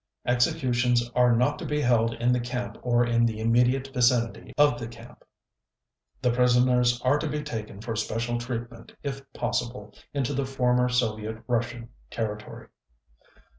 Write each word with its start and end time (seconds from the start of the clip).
Executions 0.25 1.07
are 1.11 1.35
not 1.35 1.59
to 1.59 1.65
be 1.67 1.79
held 1.79 2.15
in 2.15 2.31
the 2.31 2.39
camp 2.39 2.75
or 2.81 3.05
in 3.05 3.23
the 3.23 3.39
immediate 3.39 3.89
vicinity 3.93 4.51
of 4.57 4.79
the 4.79 4.87
camp.... 4.87 5.23
The 6.23 6.31
prisoners 6.31 6.99
are 7.03 7.19
to 7.19 7.29
be 7.29 7.43
taken 7.43 7.81
for 7.81 7.95
special 7.95 8.39
treatment 8.39 8.95
if 9.03 9.31
possible 9.33 9.93
into 10.11 10.33
the 10.33 10.47
former 10.47 10.89
Soviet 10.89 11.43
Russian 11.45 11.89
territory." 12.09 12.69